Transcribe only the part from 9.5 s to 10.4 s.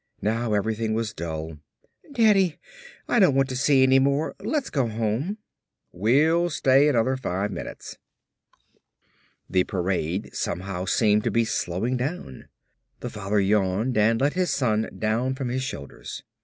parade